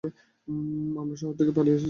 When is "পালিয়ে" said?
1.51-1.75